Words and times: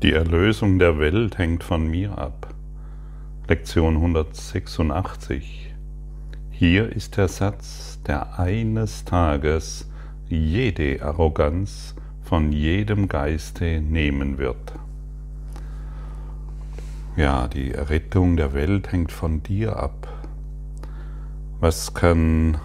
Die 0.00 0.12
Erlösung 0.12 0.78
der 0.78 1.00
Welt 1.00 1.38
hängt 1.38 1.64
von 1.64 1.88
mir 1.88 2.16
ab. 2.16 2.54
Lektion 3.48 3.96
186. 3.96 5.74
Hier 6.52 6.92
ist 6.94 7.16
der 7.16 7.26
Satz, 7.26 8.00
der 8.06 8.38
eines 8.38 9.04
Tages 9.04 9.90
jede 10.28 11.02
Arroganz 11.02 11.96
von 12.22 12.52
jedem 12.52 13.08
Geiste 13.08 13.80
nehmen 13.80 14.38
wird. 14.38 14.72
Ja, 17.16 17.48
die 17.48 17.72
Errettung 17.72 18.36
der 18.36 18.52
Welt 18.52 18.92
hängt 18.92 19.10
von 19.10 19.42
dir 19.42 19.78
ab. 19.78 20.06
Was 21.58 21.92
kann, 21.92 22.58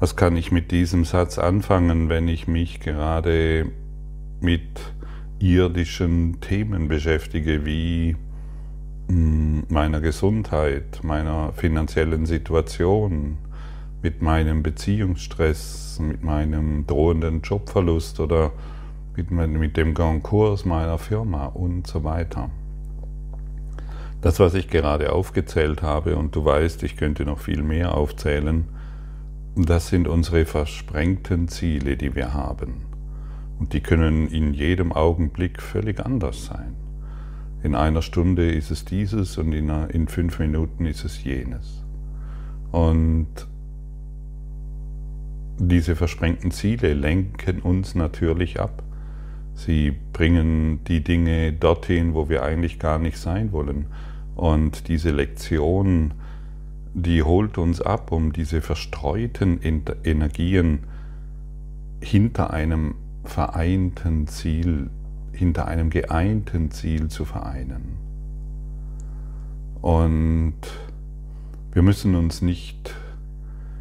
was 0.00 0.16
kann 0.16 0.36
ich 0.36 0.50
mit 0.50 0.72
diesem 0.72 1.04
Satz 1.04 1.38
anfangen, 1.38 2.08
wenn 2.08 2.26
ich 2.26 2.48
mich 2.48 2.80
gerade 2.80 3.70
mit 4.40 4.80
irdischen 5.42 6.40
Themen 6.40 6.88
beschäftige, 6.88 7.66
wie 7.66 8.16
hm, 9.08 9.64
meiner 9.68 10.00
Gesundheit, 10.00 11.00
meiner 11.02 11.52
finanziellen 11.52 12.26
Situation, 12.26 13.38
mit 14.02 14.22
meinem 14.22 14.62
Beziehungsstress, 14.62 15.98
mit 16.00 16.22
meinem 16.22 16.86
drohenden 16.86 17.42
Jobverlust 17.42 18.20
oder 18.20 18.52
mit, 19.16 19.30
mit 19.30 19.76
dem 19.76 19.94
Konkurs 19.94 20.64
meiner 20.64 20.98
Firma 20.98 21.46
und 21.46 21.86
so 21.86 22.04
weiter. 22.04 22.50
Das, 24.20 24.38
was 24.38 24.54
ich 24.54 24.68
gerade 24.68 25.12
aufgezählt 25.12 25.82
habe, 25.82 26.16
und 26.16 26.34
du 26.36 26.44
weißt, 26.44 26.84
ich 26.84 26.96
könnte 26.96 27.24
noch 27.24 27.40
viel 27.40 27.62
mehr 27.62 27.96
aufzählen, 27.96 28.68
das 29.56 29.88
sind 29.88 30.06
unsere 30.06 30.46
versprengten 30.46 31.48
Ziele, 31.48 31.96
die 31.96 32.14
wir 32.14 32.32
haben. 32.32 32.91
Und 33.62 33.74
die 33.74 33.80
können 33.80 34.26
in 34.26 34.54
jedem 34.54 34.92
Augenblick 34.92 35.62
völlig 35.62 36.04
anders 36.04 36.46
sein. 36.46 36.74
In 37.62 37.76
einer 37.76 38.02
Stunde 38.02 38.50
ist 38.50 38.72
es 38.72 38.84
dieses 38.84 39.38
und 39.38 39.52
in, 39.52 39.68
in 39.68 40.08
fünf 40.08 40.40
Minuten 40.40 40.84
ist 40.84 41.04
es 41.04 41.22
jenes. 41.22 41.84
Und 42.72 43.28
diese 45.58 45.94
versprengten 45.94 46.50
Ziele 46.50 46.92
lenken 46.92 47.60
uns 47.60 47.94
natürlich 47.94 48.58
ab. 48.58 48.82
Sie 49.54 49.92
bringen 50.12 50.80
die 50.88 51.04
Dinge 51.04 51.52
dorthin, 51.52 52.14
wo 52.14 52.28
wir 52.28 52.42
eigentlich 52.42 52.80
gar 52.80 52.98
nicht 52.98 53.16
sein 53.16 53.52
wollen. 53.52 53.86
Und 54.34 54.88
diese 54.88 55.12
Lektion, 55.12 56.14
die 56.94 57.22
holt 57.22 57.58
uns 57.58 57.80
ab, 57.80 58.10
um 58.10 58.32
diese 58.32 58.60
verstreuten 58.60 59.60
Energien 59.62 60.80
hinter 62.00 62.52
einem 62.52 62.96
vereinten 63.24 64.26
Ziel, 64.26 64.90
hinter 65.32 65.66
einem 65.66 65.90
geeinten 65.90 66.70
Ziel 66.70 67.08
zu 67.08 67.24
vereinen. 67.24 67.96
Und 69.80 70.54
wir 71.72 71.82
müssen 71.82 72.14
uns 72.14 72.42
nicht 72.42 72.94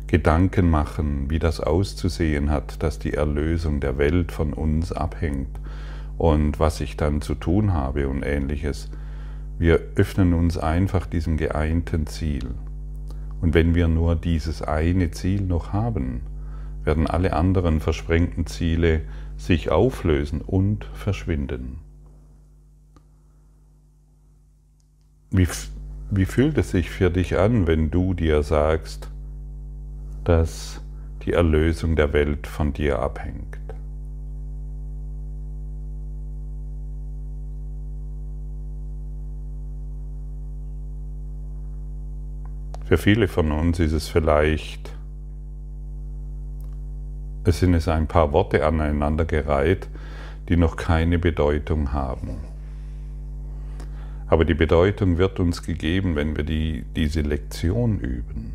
Gedanken 0.08 0.70
machen, 0.70 1.30
wie 1.30 1.40
das 1.40 1.60
auszusehen 1.60 2.50
hat, 2.50 2.84
dass 2.84 3.00
die 3.00 3.14
Erlösung 3.14 3.80
der 3.80 3.98
Welt 3.98 4.32
von 4.32 4.54
uns 4.54 4.92
abhängt 4.92 5.60
und 6.18 6.60
was 6.60 6.82
ich 6.82 6.98
dann 6.98 7.22
zu 7.22 7.36
tun 7.36 7.74
habe 7.74 8.10
und 8.10 8.24
ähnliches. 8.24 8.90
Wir 9.58 9.80
öffnen 9.96 10.34
uns 10.34 10.58
einfach 10.58 11.06
diesem 11.06 11.38
geeinten 11.38 12.08
Ziel. 12.08 12.56
Und 13.42 13.54
wenn 13.54 13.74
wir 13.74 13.88
nur 13.88 14.16
dieses 14.16 14.62
eine 14.62 15.12
Ziel 15.12 15.42
noch 15.42 15.72
haben, 15.72 16.22
werden 16.84 17.08
alle 17.08 17.34
anderen 17.34 17.80
versprengten 17.80 18.46
Ziele 18.48 19.02
sich 19.38 19.70
auflösen 19.70 20.42
und 20.42 20.86
verschwinden. 20.94 21.80
Wie, 25.30 25.48
wie 26.10 26.26
fühlt 26.26 26.58
es 26.58 26.72
sich 26.72 26.90
für 26.90 27.10
dich 27.10 27.38
an, 27.38 27.68
wenn 27.68 27.90
du 27.90 28.14
dir 28.14 28.44
sagst, 28.44 29.10
dass 30.24 30.82
die 31.26 31.34
Erlösung 31.34 31.96
der 31.96 32.14
Welt 32.14 32.48
von 32.48 32.74
dir 32.74 33.00
abhängt? 33.00 33.58
Für 42.86 42.98
viele 42.98 43.30
von 43.30 43.54
uns 43.54 43.80
ist 43.80 43.94
es 43.94 44.10
vielleicht 44.10 44.94
es 47.44 47.60
sind 47.60 47.74
es 47.74 47.88
ein 47.88 48.08
paar 48.08 48.32
Worte 48.34 48.66
aneinandergereiht, 48.66 49.88
die 50.50 50.58
noch 50.58 50.76
keine 50.76 51.18
Bedeutung 51.18 51.92
haben. 51.92 52.38
Aber 54.28 54.46
die 54.46 54.54
Bedeutung 54.54 55.18
wird 55.18 55.40
uns 55.40 55.64
gegeben, 55.64 56.16
wenn 56.16 56.38
wir 56.38 56.44
die, 56.44 56.86
diese 56.96 57.22
Lektion 57.22 58.00
üben. 58.00 58.54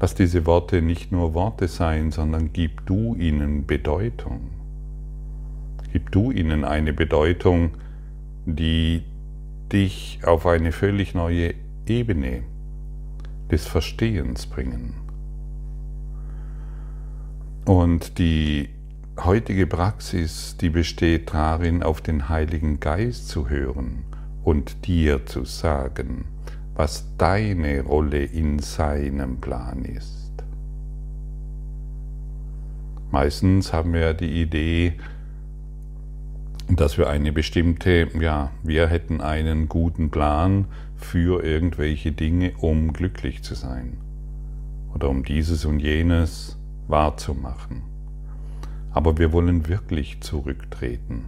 Lass 0.00 0.14
diese 0.14 0.46
Worte 0.46 0.80
nicht 0.80 1.12
nur 1.12 1.34
Worte 1.34 1.68
sein, 1.68 2.10
sondern 2.10 2.52
gib 2.52 2.86
du 2.86 3.16
ihnen 3.16 3.66
Bedeutung. 3.66 4.50
Gib 5.92 6.10
du 6.12 6.30
ihnen 6.30 6.64
eine 6.64 6.92
Bedeutung, 6.92 7.72
die 8.46 9.02
dich 9.72 10.20
auf 10.24 10.46
eine 10.46 10.72
völlig 10.72 11.14
neue 11.14 11.54
Ebene 11.86 12.44
des 13.50 13.66
Verstehens 13.66 14.46
bringen. 14.46 14.94
Und 17.70 18.18
die 18.18 18.68
heutige 19.16 19.64
Praxis, 19.64 20.56
die 20.60 20.70
besteht 20.70 21.32
darin, 21.32 21.84
auf 21.84 22.00
den 22.00 22.28
Heiligen 22.28 22.80
Geist 22.80 23.28
zu 23.28 23.48
hören 23.48 24.02
und 24.42 24.88
dir 24.88 25.24
zu 25.24 25.44
sagen, 25.44 26.24
was 26.74 27.06
deine 27.16 27.82
Rolle 27.82 28.24
in 28.24 28.58
seinem 28.58 29.40
Plan 29.40 29.84
ist. 29.84 30.32
Meistens 33.12 33.72
haben 33.72 33.92
wir 33.92 34.14
die 34.14 34.42
Idee, 34.42 34.94
dass 36.68 36.98
wir 36.98 37.08
eine 37.08 37.30
bestimmte, 37.30 38.08
ja, 38.20 38.50
wir 38.64 38.88
hätten 38.88 39.20
einen 39.20 39.68
guten 39.68 40.10
Plan 40.10 40.64
für 40.96 41.44
irgendwelche 41.44 42.10
Dinge, 42.10 42.50
um 42.58 42.92
glücklich 42.92 43.44
zu 43.44 43.54
sein 43.54 43.96
oder 44.92 45.08
um 45.08 45.24
dieses 45.24 45.64
und 45.64 45.78
jenes 45.78 46.56
wahrzumachen. 46.90 47.82
Aber 48.92 49.18
wir 49.18 49.32
wollen 49.32 49.68
wirklich 49.68 50.20
zurücktreten 50.20 51.24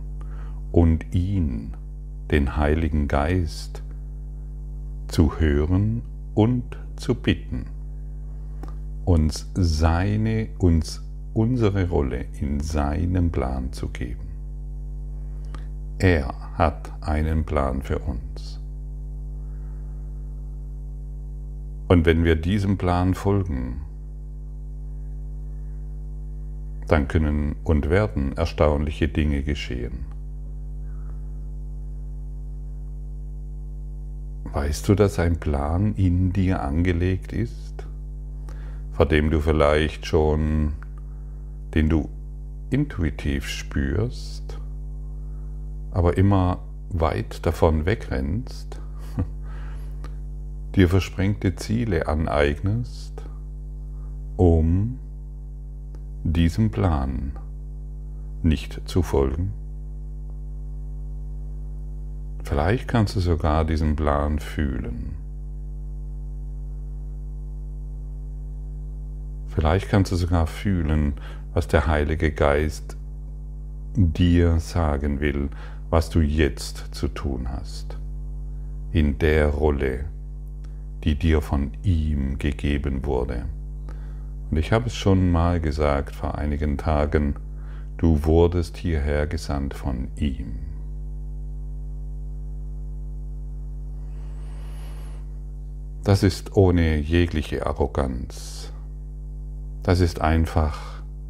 und 0.72 1.14
ihn, 1.14 1.74
den 2.30 2.56
Heiligen 2.56 3.08
Geist, 3.08 3.82
zu 5.08 5.38
hören 5.38 6.02
und 6.34 6.64
zu 6.96 7.14
bitten, 7.14 7.66
uns 9.04 9.50
seine, 9.54 10.48
uns 10.58 11.02
unsere 11.34 11.88
Rolle 11.88 12.26
in 12.40 12.60
seinem 12.60 13.30
Plan 13.30 13.72
zu 13.72 13.88
geben. 13.88 14.28
Er 15.98 16.34
hat 16.58 16.90
einen 17.00 17.44
Plan 17.44 17.82
für 17.82 17.98
uns. 18.00 18.60
Und 21.88 22.06
wenn 22.06 22.24
wir 22.24 22.36
diesem 22.36 22.78
Plan 22.78 23.14
folgen, 23.14 23.82
dann 26.92 27.08
können 27.08 27.56
und 27.64 27.88
werden 27.88 28.36
erstaunliche 28.36 29.08
Dinge 29.08 29.42
geschehen. 29.42 30.04
Weißt 34.52 34.86
du, 34.86 34.94
dass 34.94 35.18
ein 35.18 35.40
Plan 35.40 35.94
in 35.94 36.34
dir 36.34 36.60
angelegt 36.62 37.32
ist, 37.32 37.86
vor 38.92 39.06
dem 39.06 39.30
du 39.30 39.40
vielleicht 39.40 40.04
schon, 40.04 40.74
den 41.74 41.88
du 41.88 42.10
intuitiv 42.68 43.48
spürst, 43.48 44.58
aber 45.92 46.18
immer 46.18 46.58
weit 46.90 47.46
davon 47.46 47.86
wegrennst, 47.86 48.78
dir 50.74 50.90
versprengte 50.90 51.56
Ziele 51.56 52.06
aneignest, 52.06 53.22
um 54.36 54.98
diesem 56.24 56.70
Plan 56.70 57.32
nicht 58.42 58.80
zu 58.88 59.02
folgen? 59.02 59.52
Vielleicht 62.44 62.88
kannst 62.88 63.16
du 63.16 63.20
sogar 63.20 63.64
diesen 63.64 63.96
Plan 63.96 64.38
fühlen. 64.38 65.14
Vielleicht 69.48 69.88
kannst 69.88 70.12
du 70.12 70.16
sogar 70.16 70.46
fühlen, 70.46 71.14
was 71.52 71.68
der 71.68 71.86
Heilige 71.86 72.32
Geist 72.32 72.96
dir 73.94 74.58
sagen 74.60 75.20
will, 75.20 75.50
was 75.90 76.08
du 76.08 76.20
jetzt 76.20 76.94
zu 76.94 77.08
tun 77.08 77.48
hast, 77.50 77.98
in 78.92 79.18
der 79.18 79.48
Rolle, 79.48 80.06
die 81.04 81.16
dir 81.16 81.42
von 81.42 81.72
ihm 81.82 82.38
gegeben 82.38 83.04
wurde. 83.04 83.44
Und 84.52 84.58
ich 84.58 84.70
habe 84.70 84.86
es 84.86 84.94
schon 84.94 85.32
mal 85.32 85.60
gesagt 85.60 86.14
vor 86.14 86.36
einigen 86.36 86.76
Tagen, 86.76 87.36
Du 88.02 88.24
wurdest 88.24 88.78
hierher 88.78 89.28
gesandt 89.28 89.74
von 89.74 90.08
ihm. 90.16 90.56
Das 96.02 96.24
ist 96.24 96.56
ohne 96.56 96.96
jegliche 96.96 97.64
Arroganz. 97.64 98.72
Das 99.84 100.00
ist 100.00 100.20
einfach 100.20 100.80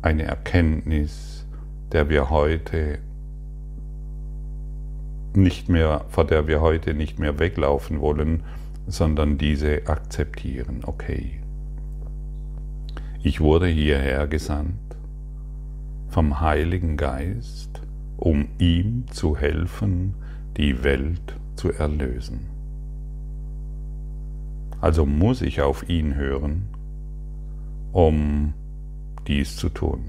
eine 0.00 0.22
Erkenntnis, 0.22 1.44
der 1.92 2.08
wir 2.08 2.30
heute 2.30 3.00
nicht 5.34 5.68
mehr, 5.68 6.06
vor 6.08 6.26
der 6.26 6.46
wir 6.46 6.62
heute 6.62 6.94
nicht 6.94 7.18
mehr 7.18 7.38
weglaufen 7.38 8.00
wollen, 8.00 8.44
sondern 8.86 9.36
diese 9.36 9.86
akzeptieren. 9.88 10.84
Okay. 10.86 11.41
Ich 13.24 13.40
wurde 13.40 13.68
hierher 13.68 14.26
gesandt 14.26 14.96
vom 16.08 16.40
Heiligen 16.40 16.96
Geist, 16.96 17.80
um 18.16 18.48
ihm 18.58 19.04
zu 19.12 19.36
helfen, 19.36 20.14
die 20.56 20.82
Welt 20.82 21.36
zu 21.54 21.72
erlösen. 21.72 22.48
Also 24.80 25.06
muss 25.06 25.40
ich 25.40 25.60
auf 25.60 25.88
ihn 25.88 26.16
hören, 26.16 26.64
um 27.92 28.54
dies 29.28 29.54
zu 29.54 29.68
tun. 29.68 30.00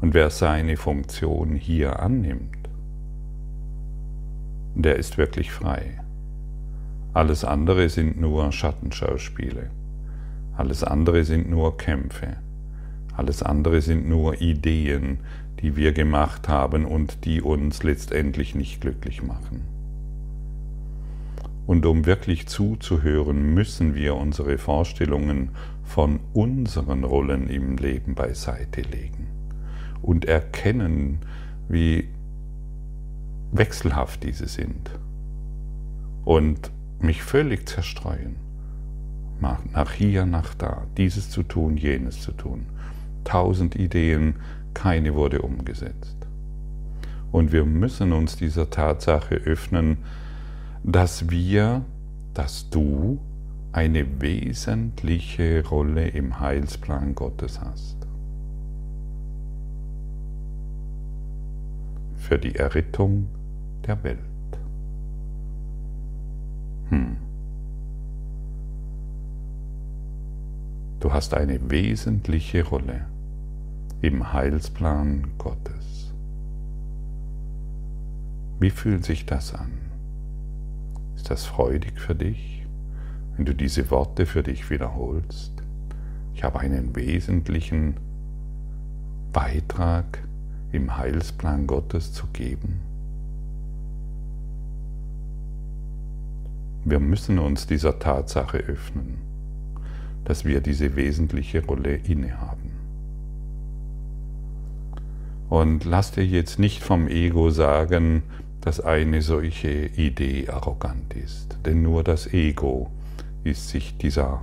Und 0.00 0.14
wer 0.14 0.30
seine 0.30 0.78
Funktion 0.78 1.54
hier 1.54 2.00
annimmt, 2.00 2.56
der 4.74 4.96
ist 4.96 5.18
wirklich 5.18 5.52
frei. 5.52 6.00
Alles 7.12 7.44
andere 7.44 7.90
sind 7.90 8.18
nur 8.18 8.50
Schattenschauspiele. 8.52 9.68
Alles 10.56 10.84
andere 10.84 11.24
sind 11.24 11.50
nur 11.50 11.76
Kämpfe. 11.76 12.36
Alles 13.16 13.42
andere 13.42 13.80
sind 13.80 14.08
nur 14.08 14.40
Ideen, 14.40 15.18
die 15.60 15.76
wir 15.76 15.92
gemacht 15.92 16.48
haben 16.48 16.84
und 16.84 17.24
die 17.24 17.40
uns 17.40 17.82
letztendlich 17.82 18.54
nicht 18.54 18.80
glücklich 18.80 19.22
machen. 19.22 19.62
Und 21.66 21.86
um 21.86 22.06
wirklich 22.06 22.48
zuzuhören, 22.48 23.54
müssen 23.54 23.94
wir 23.94 24.16
unsere 24.16 24.58
Vorstellungen 24.58 25.50
von 25.84 26.20
unseren 26.32 27.04
Rollen 27.04 27.48
im 27.48 27.76
Leben 27.76 28.14
beiseite 28.14 28.82
legen 28.82 29.28
und 30.02 30.24
erkennen, 30.24 31.18
wie 31.68 32.08
wechselhaft 33.52 34.24
diese 34.24 34.48
sind. 34.48 34.90
Und 36.24 36.70
mich 37.00 37.22
völlig 37.22 37.68
zerstreuen. 37.68 38.41
Nach 39.40 39.92
hier, 39.92 40.24
nach 40.24 40.54
da, 40.54 40.86
dieses 40.96 41.30
zu 41.30 41.42
tun, 41.42 41.76
jenes 41.76 42.20
zu 42.20 42.32
tun. 42.32 42.66
Tausend 43.24 43.74
Ideen, 43.74 44.36
keine 44.74 45.14
wurde 45.14 45.42
umgesetzt. 45.42 46.16
Und 47.32 47.50
wir 47.50 47.64
müssen 47.64 48.12
uns 48.12 48.36
dieser 48.36 48.70
Tatsache 48.70 49.34
öffnen, 49.34 49.98
dass 50.84 51.30
wir, 51.30 51.84
dass 52.34 52.68
du 52.70 53.18
eine 53.72 54.20
wesentliche 54.20 55.66
Rolle 55.66 56.08
im 56.08 56.38
Heilsplan 56.38 57.14
Gottes 57.14 57.60
hast. 57.60 57.96
Für 62.16 62.38
die 62.38 62.54
Errettung 62.54 63.28
der 63.86 64.02
Welt. 64.04 64.18
Hm. 66.90 67.16
Du 71.02 71.12
hast 71.12 71.34
eine 71.34 71.68
wesentliche 71.68 72.62
Rolle 72.62 73.06
im 74.02 74.32
Heilsplan 74.32 75.32
Gottes. 75.36 76.12
Wie 78.60 78.70
fühlt 78.70 79.04
sich 79.04 79.26
das 79.26 79.52
an? 79.52 79.72
Ist 81.16 81.28
das 81.28 81.44
freudig 81.44 81.98
für 81.98 82.14
dich, 82.14 82.64
wenn 83.34 83.44
du 83.44 83.52
diese 83.52 83.90
Worte 83.90 84.26
für 84.26 84.44
dich 84.44 84.70
wiederholst? 84.70 85.50
Ich 86.36 86.44
habe 86.44 86.60
einen 86.60 86.94
wesentlichen 86.94 87.96
Beitrag 89.32 90.22
im 90.70 90.96
Heilsplan 90.96 91.66
Gottes 91.66 92.12
zu 92.12 92.28
geben. 92.28 92.78
Wir 96.84 97.00
müssen 97.00 97.40
uns 97.40 97.66
dieser 97.66 97.98
Tatsache 97.98 98.58
öffnen, 98.58 99.31
dass 100.24 100.44
wir 100.44 100.60
diese 100.60 100.96
wesentliche 100.96 101.64
Rolle 101.64 101.96
innehaben. 101.96 102.70
Und 105.48 105.84
lass 105.84 106.12
dir 106.12 106.24
jetzt 106.24 106.58
nicht 106.58 106.82
vom 106.82 107.08
Ego 107.08 107.50
sagen, 107.50 108.22
dass 108.62 108.80
eine 108.80 109.20
solche 109.20 109.86
Idee 109.86 110.48
arrogant 110.48 111.14
ist. 111.14 111.58
Denn 111.66 111.82
nur 111.82 112.02
das 112.02 112.32
Ego 112.32 112.90
ist 113.44 113.68
sich 113.68 113.96
dieser, 113.98 114.42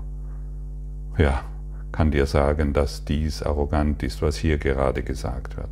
ja, 1.17 1.43
kann 1.91 2.11
dir 2.11 2.27
sagen, 2.27 2.73
dass 2.73 3.05
dies 3.05 3.41
arrogant 3.41 4.03
ist, 4.03 4.21
was 4.21 4.37
hier 4.37 4.57
gerade 4.57 5.01
gesagt 5.01 5.57
wird. 5.57 5.69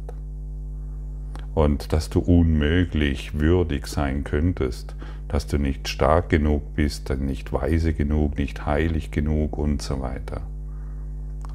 Und 1.54 1.94
dass 1.94 2.09
du 2.09 2.19
unmöglich 2.19 3.39
würdig 3.39 3.88
sein 3.88 4.24
könntest, 4.24 4.95
dass 5.27 5.47
du 5.47 5.57
nicht 5.57 5.88
stark 5.88 6.29
genug 6.29 6.75
bist, 6.75 7.09
nicht 7.19 7.51
weise 7.51 7.94
genug, 7.94 8.38
nicht 8.38 8.65
heilig 8.65 9.12
genug 9.12 9.57
und 9.57 9.81
so 9.81 10.01
weiter. 10.01 10.41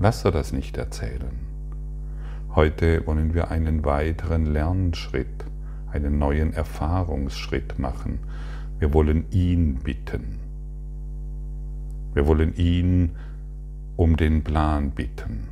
Lass 0.01 0.23
dir 0.23 0.31
das 0.31 0.53
nicht 0.53 0.77
erzählen. 0.77 1.41
Heute 2.55 3.07
wollen 3.07 3.33
wir 3.35 3.51
einen 3.51 3.85
weiteren 3.85 4.47
Lernschritt, 4.47 5.45
einen 5.91 6.19
neuen 6.19 6.53
Erfahrungsschritt 6.53 7.79
machen. 7.79 8.19
Wir 8.79 8.93
wollen 8.93 9.25
ihn 9.31 9.77
bitten. 9.77 10.39
Wir 12.15 12.27
wollen 12.27 12.55
ihn 12.57 13.13
um 13.97 14.17
den 14.17 14.43
Plan 14.43 14.91
bitten. 14.91 15.49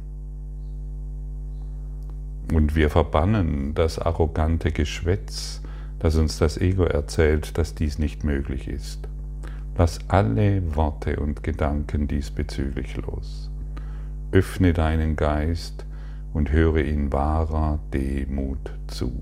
Und 2.52 2.75
wir 2.75 2.90
verbannen 2.90 3.75
das 3.75 3.99
arrogante 3.99 4.73
Geschwätz, 4.73 5.59
dass 6.00 6.17
uns 6.17 6.38
das 6.38 6.58
Ego 6.58 6.85
erzählt, 6.85 7.56
dass 7.56 7.75
dies 7.75 7.99
nicht 7.99 8.25
möglich 8.25 8.67
ist. 8.67 9.06
Lass 9.76 10.00
alle 10.08 10.75
Worte 10.75 11.20
und 11.20 11.43
Gedanken 11.43 12.08
diesbezüglich 12.08 12.97
los. 12.97 13.50
Öffne 14.32 14.73
deinen 14.73 15.14
Geist 15.14 15.87
und 16.32 16.50
höre 16.50 16.79
in 16.79 17.12
wahrer 17.12 17.79
Demut 17.93 18.73
zu. 18.88 19.12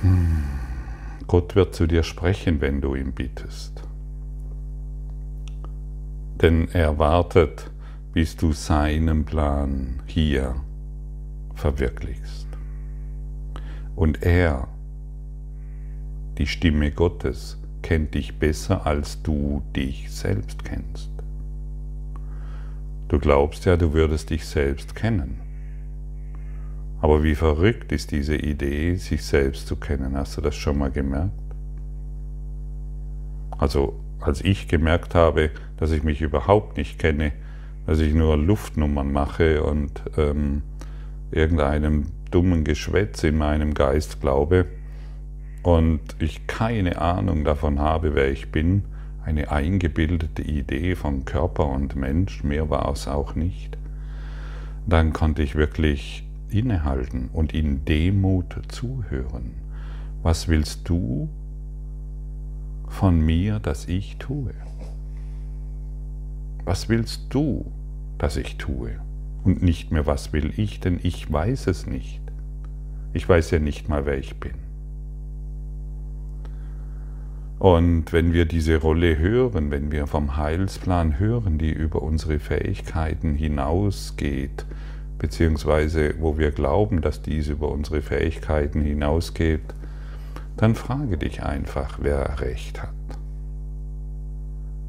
Hm. 0.00 0.42
Gott 1.26 1.54
wird 1.54 1.74
zu 1.74 1.86
dir 1.86 2.02
sprechen, 2.02 2.60
wenn 2.60 2.80
du 2.80 2.94
ihn 2.94 3.12
bittest. 3.12 3.82
Denn 6.40 6.68
er 6.72 6.98
wartet, 6.98 7.70
bis 8.12 8.36
du 8.36 8.52
seinen 8.52 9.24
Plan 9.24 10.00
hier 10.06 10.56
verwirklichst. 11.62 12.48
Und 13.94 14.22
er, 14.22 14.66
die 16.38 16.46
Stimme 16.46 16.90
Gottes, 16.90 17.56
kennt 17.82 18.14
dich 18.14 18.38
besser, 18.38 18.84
als 18.86 19.22
du 19.22 19.62
dich 19.76 20.10
selbst 20.10 20.64
kennst. 20.64 21.10
Du 23.08 23.18
glaubst 23.18 23.64
ja, 23.64 23.76
du 23.76 23.92
würdest 23.92 24.30
dich 24.30 24.44
selbst 24.44 24.94
kennen. 24.96 25.40
Aber 27.00 27.22
wie 27.22 27.34
verrückt 27.34 27.92
ist 27.92 28.10
diese 28.10 28.36
Idee, 28.36 28.94
sich 28.96 29.24
selbst 29.24 29.66
zu 29.66 29.76
kennen. 29.76 30.16
Hast 30.16 30.36
du 30.36 30.40
das 30.40 30.54
schon 30.56 30.78
mal 30.78 30.90
gemerkt? 30.90 31.32
Also 33.58 34.00
als 34.20 34.40
ich 34.40 34.66
gemerkt 34.66 35.14
habe, 35.14 35.50
dass 35.76 35.92
ich 35.92 36.02
mich 36.02 36.20
überhaupt 36.22 36.76
nicht 36.76 36.98
kenne, 36.98 37.32
dass 37.86 37.98
ich 37.98 38.14
nur 38.14 38.36
Luftnummern 38.36 39.12
mache 39.12 39.62
und 39.64 40.02
ähm, 40.16 40.62
irgendeinem 41.32 42.06
dummen 42.30 42.64
Geschwätz 42.64 43.24
in 43.24 43.36
meinem 43.36 43.74
Geist 43.74 44.20
glaube 44.20 44.66
und 45.62 46.00
ich 46.18 46.46
keine 46.46 47.00
Ahnung 47.00 47.44
davon 47.44 47.78
habe, 47.78 48.14
wer 48.14 48.30
ich 48.30 48.50
bin, 48.50 48.84
eine 49.24 49.50
eingebildete 49.50 50.42
Idee 50.42 50.96
von 50.96 51.24
Körper 51.24 51.66
und 51.66 51.96
Mensch, 51.96 52.42
mehr 52.42 52.70
war 52.70 52.90
es 52.90 53.06
auch 53.06 53.34
nicht, 53.34 53.76
dann 54.86 55.12
konnte 55.12 55.42
ich 55.42 55.54
wirklich 55.54 56.26
innehalten 56.50 57.30
und 57.32 57.54
in 57.54 57.84
Demut 57.84 58.56
zuhören. 58.68 59.52
Was 60.22 60.48
willst 60.48 60.88
du 60.88 61.28
von 62.88 63.20
mir, 63.20 63.58
dass 63.58 63.86
ich 63.86 64.16
tue? 64.18 64.52
Was 66.64 66.88
willst 66.88 67.26
du, 67.30 67.70
dass 68.18 68.36
ich 68.36 68.56
tue? 68.56 68.98
Und 69.44 69.62
nicht 69.62 69.90
mehr, 69.90 70.06
was 70.06 70.32
will 70.32 70.52
ich, 70.56 70.80
denn 70.80 71.00
ich 71.02 71.30
weiß 71.30 71.66
es 71.66 71.86
nicht. 71.86 72.20
Ich 73.12 73.28
weiß 73.28 73.50
ja 73.50 73.58
nicht 73.58 73.88
mal, 73.88 74.06
wer 74.06 74.18
ich 74.18 74.38
bin. 74.38 74.54
Und 77.58 78.12
wenn 78.12 78.32
wir 78.32 78.44
diese 78.44 78.78
Rolle 78.78 79.18
hören, 79.18 79.70
wenn 79.70 79.92
wir 79.92 80.08
vom 80.08 80.36
Heilsplan 80.36 81.20
hören, 81.20 81.58
die 81.58 81.70
über 81.70 82.02
unsere 82.02 82.40
Fähigkeiten 82.40 83.36
hinausgeht, 83.36 84.66
beziehungsweise 85.18 86.14
wo 86.18 86.38
wir 86.38 86.50
glauben, 86.50 87.02
dass 87.02 87.22
dies 87.22 87.46
über 87.46 87.70
unsere 87.70 88.02
Fähigkeiten 88.02 88.80
hinausgeht, 88.80 89.62
dann 90.56 90.74
frage 90.74 91.16
dich 91.18 91.44
einfach, 91.44 92.00
wer 92.02 92.40
recht 92.40 92.82
hat. 92.82 92.90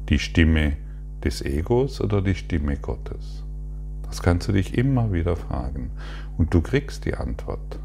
Die 0.08 0.18
Stimme 0.18 0.76
des 1.22 1.42
Egos 1.42 2.00
oder 2.00 2.20
die 2.22 2.34
Stimme 2.34 2.76
Gottes? 2.76 3.43
Das 4.14 4.22
kannst 4.22 4.46
du 4.46 4.52
dich 4.52 4.78
immer 4.78 5.12
wieder 5.12 5.34
fragen 5.34 5.90
und 6.38 6.54
du 6.54 6.60
kriegst 6.60 7.04
die 7.04 7.14
Antwort. 7.14 7.80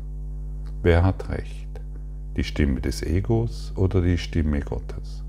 Wer 0.83 1.03
hat 1.03 1.27
recht? 1.29 1.67
Die 2.37 2.43
Stimme 2.43 2.81
des 2.81 3.01
Egos 3.01 3.73
oder 3.75 3.99
die 3.99 4.19
Stimme 4.19 4.59
Gottes? 4.59 5.23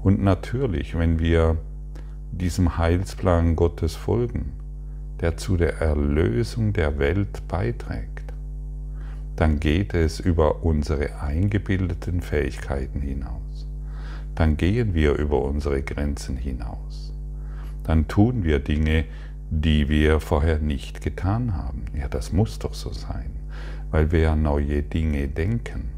Und 0.00 0.22
natürlich, 0.22 0.96
wenn 0.96 1.18
wir 1.18 1.56
diesem 2.30 2.78
Heilsplan 2.78 3.56
Gottes 3.56 3.96
folgen, 3.96 4.52
der 5.20 5.36
zu 5.36 5.56
der 5.56 5.80
Erlösung 5.80 6.72
der 6.72 7.00
Welt 7.00 7.48
beiträgt, 7.48 8.32
dann 9.34 9.58
geht 9.58 9.92
es 9.92 10.20
über 10.20 10.62
unsere 10.62 11.20
eingebildeten 11.20 12.22
Fähigkeiten 12.22 13.00
hinaus. 13.00 13.66
Dann 14.36 14.56
gehen 14.56 14.94
wir 14.94 15.14
über 15.14 15.42
unsere 15.42 15.82
Grenzen 15.82 16.36
hinaus. 16.36 17.12
Dann 17.82 18.06
tun 18.06 18.44
wir 18.44 18.58
Dinge, 18.58 19.06
die 19.50 19.88
wir 19.88 20.20
vorher 20.20 20.58
nicht 20.58 21.00
getan 21.00 21.56
haben. 21.56 21.84
Ja, 21.98 22.08
das 22.08 22.32
muss 22.32 22.58
doch 22.58 22.74
so 22.74 22.92
sein, 22.92 23.30
weil 23.90 24.12
wir 24.12 24.20
ja 24.20 24.36
neue 24.36 24.82
Dinge 24.82 25.28
denken. 25.28 25.90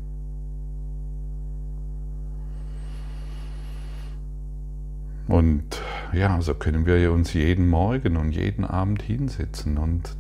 Und 5.27 5.81
ja, 6.13 6.41
so 6.43 6.55
können 6.55 6.87
wir 6.87 7.13
uns 7.13 7.35
jeden 7.35 7.69
Morgen 7.69 8.17
und 8.17 8.33
jeden 8.33 8.65
Abend 8.65 9.03
hinsetzen 9.03 9.79
und 9.79 10.17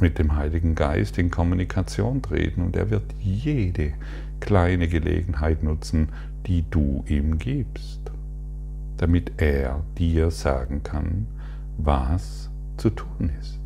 mit 0.00 0.18
dem 0.18 0.36
Heiligen 0.36 0.76
Geist 0.76 1.18
in 1.18 1.30
Kommunikation 1.30 2.22
treten 2.22 2.62
und 2.62 2.76
er 2.76 2.90
wird 2.90 3.02
jede 3.20 3.94
kleine 4.38 4.86
Gelegenheit 4.86 5.64
nutzen, 5.64 6.10
die 6.46 6.64
du 6.70 7.04
ihm 7.08 7.38
gibst, 7.38 8.00
damit 8.96 9.32
er 9.38 9.82
dir 9.98 10.30
sagen 10.30 10.84
kann, 10.84 11.26
was 11.78 12.50
zu 12.76 12.90
tun 12.90 13.32
ist. 13.40 13.58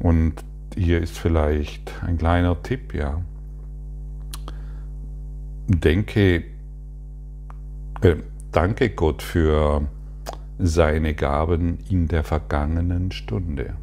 Und 0.00 0.34
hier 0.74 1.00
ist 1.00 1.16
vielleicht 1.16 1.92
ein 2.02 2.18
kleiner 2.18 2.60
Tipp, 2.62 2.92
ja 2.92 3.22
denke, 5.68 6.44
äh, 8.02 8.16
danke 8.50 8.90
Gott 8.90 9.22
für 9.22 9.82
seine 10.58 11.14
Gaben 11.14 11.78
in 11.88 12.08
der 12.08 12.24
vergangenen 12.24 13.10
Stunde. 13.12 13.74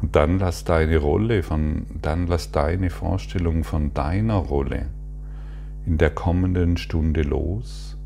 Und 0.00 0.16
dann 0.16 0.38
lass 0.38 0.64
deine 0.64 0.98
Rolle 0.98 1.42
von, 1.42 1.86
dann 2.00 2.26
lass 2.26 2.50
deine 2.50 2.90
Vorstellung 2.90 3.62
von 3.62 3.94
deiner 3.94 4.34
Rolle 4.34 4.86
in 5.86 5.98
der 5.98 6.10
kommenden 6.10 6.76
Stunde 6.76 7.22
los 7.22 7.96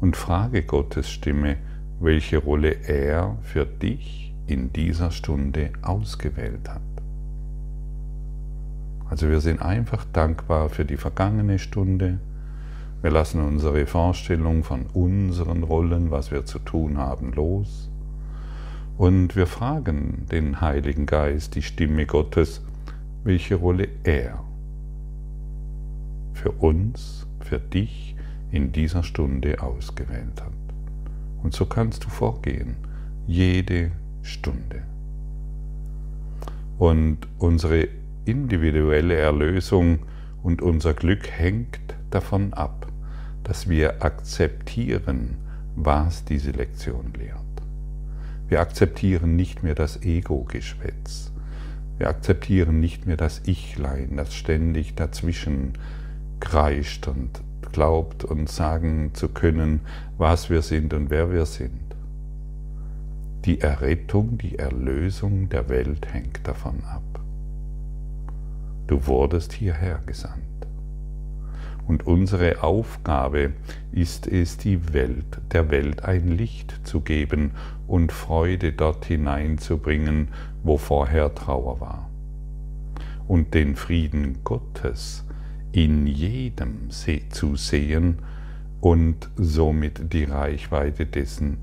und 0.00 0.16
frage 0.16 0.62
Gottes 0.62 1.10
Stimme, 1.10 1.56
welche 2.00 2.38
Rolle 2.38 2.70
er 2.86 3.36
für 3.42 3.66
dich 3.66 4.32
in 4.46 4.72
dieser 4.72 5.10
Stunde 5.10 5.70
ausgewählt 5.82 6.68
hat. 6.68 6.80
Also 9.10 9.28
wir 9.28 9.40
sind 9.40 9.60
einfach 9.60 10.06
dankbar 10.12 10.68
für 10.70 10.84
die 10.84 10.96
vergangene 10.96 11.58
Stunde. 11.58 12.20
Wir 13.02 13.10
lassen 13.10 13.40
unsere 13.42 13.86
Vorstellung 13.86 14.64
von 14.64 14.86
unseren 14.92 15.62
Rollen, 15.62 16.10
was 16.10 16.30
wir 16.30 16.46
zu 16.46 16.58
tun 16.58 16.96
haben, 16.98 17.32
los. 17.32 17.90
Und 18.96 19.36
wir 19.36 19.46
fragen 19.46 20.26
den 20.30 20.60
Heiligen 20.60 21.06
Geist, 21.06 21.54
die 21.54 21.62
Stimme 21.62 22.06
Gottes, 22.06 22.62
welche 23.24 23.56
Rolle 23.56 23.88
er 24.04 24.44
für 26.40 26.52
uns, 26.52 27.26
für 27.40 27.58
dich 27.58 28.16
in 28.50 28.72
dieser 28.72 29.02
Stunde 29.02 29.62
ausgewählt 29.62 30.40
hat. 30.40 30.52
Und 31.42 31.52
so 31.52 31.66
kannst 31.66 32.04
du 32.04 32.08
vorgehen, 32.08 32.76
jede 33.26 33.90
Stunde. 34.22 34.82
Und 36.78 37.18
unsere 37.38 37.88
individuelle 38.24 39.16
Erlösung 39.16 40.00
und 40.42 40.62
unser 40.62 40.94
Glück 40.94 41.30
hängt 41.30 41.94
davon 42.10 42.54
ab, 42.54 42.86
dass 43.44 43.68
wir 43.68 44.02
akzeptieren, 44.02 45.36
was 45.76 46.24
diese 46.24 46.52
Lektion 46.52 47.12
lehrt. 47.18 47.36
Wir 48.48 48.60
akzeptieren 48.60 49.36
nicht 49.36 49.62
mehr 49.62 49.74
das 49.74 50.02
Ego-Geschwätz. 50.02 51.32
Wir 51.98 52.08
akzeptieren 52.08 52.80
nicht 52.80 53.06
mehr 53.06 53.18
das 53.18 53.42
Ichlein, 53.46 54.16
das 54.16 54.34
ständig 54.34 54.94
dazwischen 54.94 55.74
kreischt 56.40 57.06
und 57.08 57.40
glaubt 57.72 58.24
und 58.24 58.48
sagen 58.48 59.10
zu 59.14 59.28
können, 59.28 59.80
was 60.18 60.50
wir 60.50 60.62
sind 60.62 60.92
und 60.94 61.10
wer 61.10 61.30
wir 61.30 61.46
sind. 61.46 61.80
Die 63.44 63.60
Errettung, 63.60 64.36
die 64.38 64.58
Erlösung 64.58 65.48
der 65.48 65.68
Welt 65.68 66.12
hängt 66.12 66.46
davon 66.46 66.82
ab. 66.84 67.20
Du 68.86 69.06
wurdest 69.06 69.52
hierher 69.52 70.00
gesandt. 70.04 70.44
Und 71.86 72.06
unsere 72.06 72.62
Aufgabe 72.62 73.52
ist 73.92 74.26
es, 74.26 74.58
die 74.58 74.92
Welt, 74.92 75.40
der 75.52 75.70
Welt 75.70 76.04
ein 76.04 76.28
Licht 76.28 76.86
zu 76.86 77.00
geben 77.00 77.52
und 77.88 78.12
Freude 78.12 78.72
dort 78.72 79.06
hineinzubringen, 79.06 80.28
wo 80.62 80.76
vorher 80.76 81.34
Trauer 81.34 81.80
war. 81.80 82.10
Und 83.26 83.54
den 83.54 83.74
Frieden 83.74 84.38
Gottes 84.44 85.24
in 85.72 86.06
jedem 86.06 86.90
zu 86.90 87.56
sehen 87.56 88.18
und 88.80 89.28
somit 89.36 90.12
die 90.12 90.24
Reichweite 90.24 91.06
dessen 91.06 91.58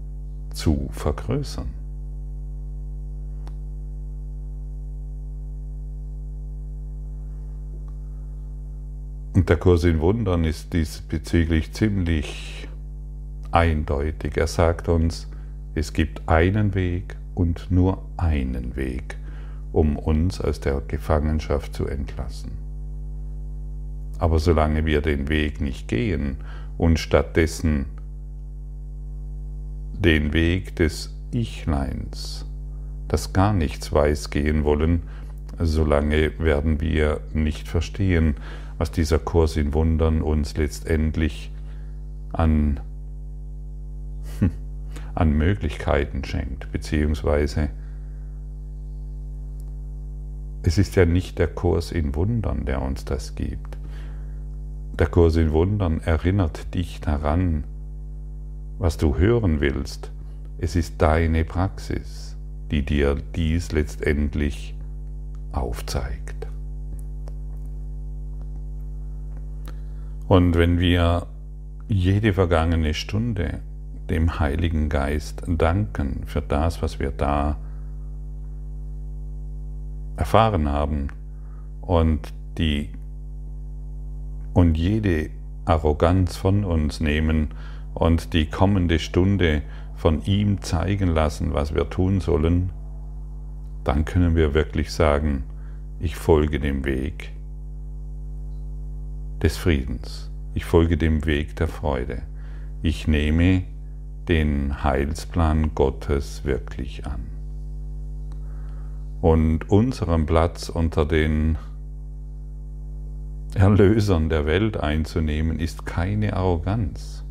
zu 0.54 0.90
vergrößern. 0.92 1.68
Und 9.34 9.50
der 9.50 9.58
Kurs 9.58 9.84
in 9.84 10.00
Wundern 10.00 10.46
ist 10.46 10.74
diesbezüglich 10.74 11.72
ziemlich 11.72 12.68
eindeutig. 13.52 14.36
Er 14.36 14.48
sagt 14.48 14.90
uns, 14.90 15.28
es 15.76 15.94
gibt 15.94 16.28
einen 16.28 16.74
Weg 16.74 17.16
und 17.36 17.70
nur 17.70 18.04
einen 18.18 18.76
Weg, 18.76 19.16
um 19.74 19.96
uns 19.96 20.42
aus 20.42 20.60
der 20.60 20.82
Gefangenschaft 20.88 21.76
zu 21.76 21.86
entlassen. 21.86 22.67
Aber 24.20 24.40
solange 24.40 24.86
wir 24.86 25.02
den 25.02 25.30
Weg 25.30 25.62
nicht 25.62 25.88
gehen 25.88 26.38
und 26.78 27.00
stattdessen 27.00 27.86
den 29.94 30.34
Weg 30.34 30.76
des 30.76 31.16
Ichleins, 31.32 32.46
das 33.08 33.34
gar 33.34 33.54
nichts 33.54 33.92
weiß, 33.92 34.30
gehen 34.30 34.64
wollen, 34.64 35.04
solange 35.60 36.38
werden 36.40 36.82
wir 36.82 37.22
nicht 37.34 37.68
verstehen, 37.68 38.36
was 38.78 38.92
dieser 38.92 39.20
Kurs 39.20 39.58
in 39.58 39.74
Wundern 39.74 40.22
uns 40.22 40.56
letztendlich 40.56 41.52
an, 42.32 42.80
an 45.16 45.32
Möglichkeiten 45.32 46.24
schenkt, 46.24 46.72
beziehungsweise 46.72 47.70
es 50.64 50.78
ist 50.78 50.96
ja 50.96 51.06
nicht 51.06 51.40
der 51.40 51.48
Kurs 51.48 51.92
in 51.92 52.14
Wundern, 52.14 52.66
der 52.66 52.82
uns 52.82 53.06
das 53.06 53.36
gibt. 53.36 53.77
Der 55.00 55.08
Kurs 55.08 55.36
in 55.36 55.52
Wundern 55.52 56.02
erinnert 56.02 56.74
dich 56.74 57.02
daran, 57.02 57.66
was 58.80 58.98
du 58.98 59.18
hören 59.18 59.62
willst. 59.62 60.12
Es 60.58 60.76
ist 60.76 61.00
deine 61.00 61.46
Praxis, 61.46 62.36
die 62.72 62.84
dir 62.84 63.16
dies 63.36 63.72
letztendlich 63.72 64.76
aufzeigt. 65.52 66.48
Und 70.28 70.56
wenn 70.56 70.80
wir 70.80 71.28
jede 71.88 72.34
vergangene 72.34 72.96
Stunde 72.96 73.60
dem 74.10 74.40
Heiligen 74.40 74.90
Geist 74.90 75.44
danken 75.48 76.24
für 76.26 76.42
das, 76.42 76.82
was 76.82 77.00
wir 77.00 77.12
da 77.12 77.58
erfahren 80.18 80.70
haben 80.70 81.10
und 81.82 82.34
die 82.58 82.90
und 84.58 84.76
jede 84.76 85.30
Arroganz 85.66 86.36
von 86.36 86.66
uns 86.66 87.00
nehmen 87.00 87.50
und 87.94 88.34
die 88.34 88.48
kommende 88.48 88.98
Stunde 88.98 89.62
von 89.96 90.26
ihm 90.26 90.64
zeigen 90.64 91.10
lassen, 91.10 91.54
was 91.54 91.76
wir 91.76 91.92
tun 91.92 92.22
sollen, 92.22 92.72
dann 93.84 94.04
können 94.04 94.36
wir 94.36 94.56
wirklich 94.56 94.92
sagen, 94.92 95.44
ich 96.00 96.16
folge 96.16 96.60
dem 96.60 96.86
Weg, 96.86 97.34
des 99.44 99.58
Friedens. 99.58 100.32
Ich 100.56 100.66
folge 100.66 100.98
dem 100.98 101.28
Weg 101.28 101.56
der 101.58 101.68
Freude. 101.68 102.24
Ich 102.82 103.08
nehme 103.08 103.62
den 104.28 104.84
Heilsplan 104.84 105.76
Gottes 105.76 106.46
wirklich 106.46 107.06
an. 107.06 107.28
Und 109.22 109.70
unseren 109.70 110.26
Platz 110.26 110.70
unter 110.70 111.06
den 111.06 111.60
Erlösern 113.56 114.30
der 114.30 114.46
Welt 114.46 114.78
einzunehmen, 114.78 115.60
ist 115.60 115.86
keine 115.86 116.34
Arroganz, 116.36 117.24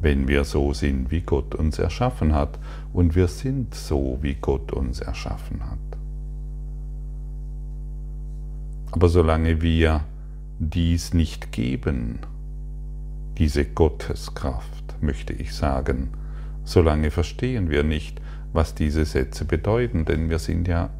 wenn 0.00 0.28
wir 0.28 0.44
so 0.44 0.72
sind, 0.72 1.10
wie 1.10 1.22
Gott 1.22 1.54
uns 1.54 1.78
erschaffen 1.78 2.34
hat. 2.34 2.58
Und 2.92 3.14
wir 3.14 3.28
sind 3.28 3.74
so, 3.74 4.18
wie 4.20 4.34
Gott 4.34 4.72
uns 4.72 5.00
erschaffen 5.00 5.64
hat. 5.64 5.78
Aber 8.92 9.08
solange 9.08 9.62
wir 9.62 10.02
dies 10.58 11.14
nicht 11.14 11.52
geben, 11.52 12.18
diese 13.38 13.64
Gotteskraft, 13.64 14.96
möchte 15.00 15.32
ich 15.32 15.54
sagen, 15.54 16.10
solange 16.64 17.10
verstehen 17.10 17.70
wir 17.70 17.84
nicht, 17.84 18.20
was 18.52 18.74
diese 18.74 19.04
Sätze 19.04 19.44
bedeuten, 19.44 20.04
denn 20.04 20.28
wir 20.28 20.38
sind 20.38 20.68
ja 20.68 20.90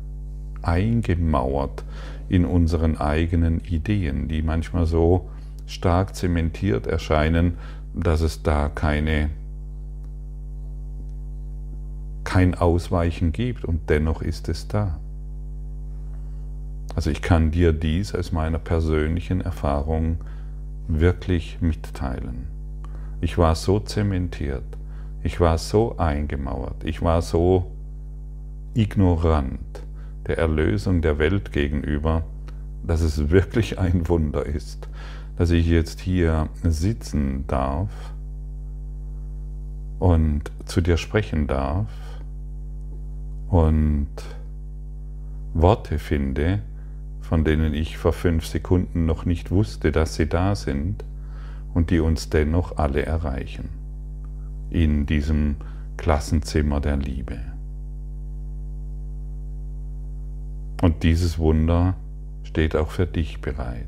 eingemauert 0.62 1.84
in 2.30 2.44
unseren 2.44 2.96
eigenen 2.96 3.60
Ideen, 3.60 4.28
die 4.28 4.40
manchmal 4.40 4.86
so 4.86 5.28
stark 5.66 6.14
zementiert 6.14 6.86
erscheinen, 6.86 7.58
dass 7.92 8.20
es 8.20 8.42
da 8.42 8.68
keine 8.68 9.30
kein 12.22 12.54
Ausweichen 12.54 13.32
gibt 13.32 13.64
und 13.64 13.90
dennoch 13.90 14.22
ist 14.22 14.48
es 14.48 14.68
da. 14.68 15.00
Also 16.94 17.10
ich 17.10 17.22
kann 17.22 17.50
dir 17.50 17.72
dies 17.72 18.14
aus 18.14 18.30
meiner 18.30 18.58
persönlichen 18.58 19.40
Erfahrung 19.40 20.18
wirklich 20.86 21.58
mitteilen. 21.60 22.46
Ich 23.20 23.38
war 23.38 23.56
so 23.56 23.80
zementiert, 23.80 24.64
ich 25.24 25.40
war 25.40 25.58
so 25.58 25.98
eingemauert, 25.98 26.84
ich 26.84 27.02
war 27.02 27.22
so 27.22 27.72
ignorant 28.74 29.82
der 30.30 30.38
Erlösung 30.38 31.02
der 31.02 31.18
Welt 31.18 31.50
gegenüber, 31.50 32.22
dass 32.86 33.00
es 33.00 33.30
wirklich 33.30 33.80
ein 33.80 34.08
Wunder 34.08 34.46
ist, 34.46 34.88
dass 35.36 35.50
ich 35.50 35.66
jetzt 35.66 35.98
hier 35.98 36.48
sitzen 36.62 37.48
darf 37.48 37.90
und 39.98 40.52
zu 40.66 40.82
dir 40.82 40.98
sprechen 40.98 41.48
darf 41.48 41.88
und 43.48 44.06
Worte 45.52 45.98
finde, 45.98 46.60
von 47.22 47.42
denen 47.42 47.74
ich 47.74 47.98
vor 47.98 48.12
fünf 48.12 48.46
Sekunden 48.46 49.06
noch 49.06 49.24
nicht 49.24 49.50
wusste, 49.50 49.90
dass 49.90 50.14
sie 50.14 50.28
da 50.28 50.54
sind 50.54 51.04
und 51.74 51.90
die 51.90 51.98
uns 51.98 52.30
dennoch 52.30 52.78
alle 52.78 53.04
erreichen 53.04 53.68
in 54.70 55.06
diesem 55.06 55.56
Klassenzimmer 55.96 56.80
der 56.80 56.98
Liebe. 56.98 57.49
Und 60.82 61.02
dieses 61.02 61.38
Wunder 61.38 61.94
steht 62.42 62.74
auch 62.74 62.90
für 62.90 63.06
dich 63.06 63.40
bereit. 63.40 63.86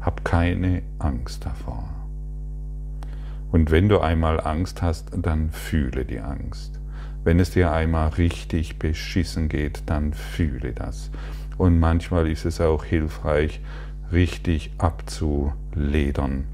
Hab 0.00 0.24
keine 0.24 0.82
Angst 0.98 1.46
davor. 1.46 1.88
Und 3.50 3.70
wenn 3.70 3.88
du 3.88 4.00
einmal 4.00 4.40
Angst 4.40 4.82
hast, 4.82 5.10
dann 5.16 5.50
fühle 5.50 6.04
die 6.04 6.20
Angst. 6.20 6.78
Wenn 7.24 7.40
es 7.40 7.50
dir 7.50 7.72
einmal 7.72 8.08
richtig 8.10 8.78
beschissen 8.78 9.48
geht, 9.48 9.82
dann 9.86 10.12
fühle 10.12 10.72
das. 10.72 11.10
Und 11.56 11.80
manchmal 11.80 12.28
ist 12.28 12.44
es 12.44 12.60
auch 12.60 12.84
hilfreich, 12.84 13.60
richtig 14.12 14.70
abzuledern, 14.78 16.44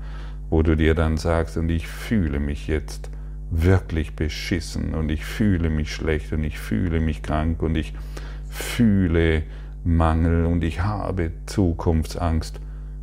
wo 0.50 0.62
du 0.62 0.76
dir 0.76 0.94
dann 0.94 1.16
sagst, 1.16 1.56
und 1.56 1.68
ich 1.68 1.88
fühle 1.88 2.38
mich 2.38 2.68
jetzt 2.68 3.10
wirklich 3.50 4.16
beschissen 4.16 4.94
und 4.94 5.10
ich 5.10 5.24
fühle 5.24 5.70
mich 5.70 5.92
schlecht 5.92 6.32
und 6.32 6.44
ich 6.44 6.58
fühle 6.58 7.00
mich 7.00 7.22
krank 7.22 7.62
und 7.62 7.76
ich 7.76 7.92
fühle 8.54 9.42
Mangel 9.84 10.46
und 10.46 10.62
ich 10.62 10.82
habe 10.82 11.32
Zukunftsangst. 11.46 12.60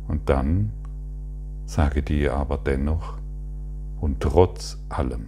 Und 0.08 0.28
dann 0.28 0.72
sage 1.66 2.02
dir 2.02 2.34
aber 2.34 2.58
dennoch, 2.58 3.18
und 4.00 4.20
trotz 4.20 4.78
allem 4.88 5.26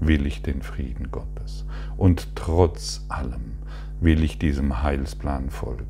will 0.00 0.26
ich 0.26 0.42
den 0.42 0.62
Frieden 0.62 1.10
Gottes. 1.12 1.64
Und 1.96 2.34
trotz 2.34 3.04
allem 3.08 3.58
will 4.00 4.24
ich 4.24 4.38
diesem 4.38 4.82
Heilsplan 4.82 5.50
folgen. 5.50 5.86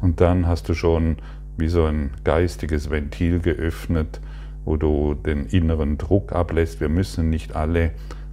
Und 0.00 0.20
dann 0.20 0.46
hast 0.46 0.68
du 0.68 0.74
schon 0.74 1.16
wie 1.58 1.68
so 1.68 1.84
ein 1.84 2.12
geistiges 2.24 2.90
Ventil 2.90 3.40
geöffnet, 3.40 4.20
wo 4.64 4.76
du 4.76 5.14
den 5.14 5.46
inneren 5.46 5.98
Druck 5.98 6.32
ablässt. 6.32 6.80
Wir 6.80 6.88
müssen 6.88 7.28
nicht 7.28 7.54
alle 7.54 7.90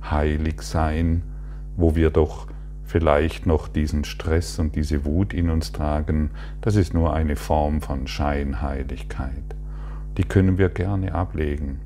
heilig 0.10 0.62
sein, 0.62 1.24
wo 1.76 1.96
wir 1.96 2.12
doch 2.12 2.48
vielleicht 2.89 3.45
noch 3.45 3.67
diesen 3.67 4.04
Stress 4.04 4.60
und 4.60 4.75
diese 4.75 5.06
Wut 5.06 5.34
in 5.34 5.49
uns 5.49 5.71
tragen. 5.71 6.32
Das 6.62 6.75
ist 6.75 6.93
nur 6.93 7.13
eine 7.13 7.36
Form 7.36 7.82
von 7.82 8.08
Scheinheiligkeit. 8.08 9.56
Die 10.17 10.23
können 10.23 10.58
wir 10.58 10.69
gerne 10.69 11.13
ablegen. 11.13 11.80